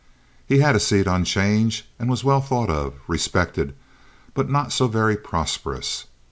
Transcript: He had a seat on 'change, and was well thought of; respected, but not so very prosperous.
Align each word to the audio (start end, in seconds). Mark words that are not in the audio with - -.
He 0.47 0.57
had 0.61 0.75
a 0.75 0.79
seat 0.79 1.05
on 1.07 1.23
'change, 1.25 1.87
and 1.99 2.09
was 2.09 2.23
well 2.23 2.41
thought 2.41 2.71
of; 2.71 2.95
respected, 3.07 3.75
but 4.33 4.49
not 4.49 4.71
so 4.71 4.87
very 4.87 5.15
prosperous. 5.15 6.05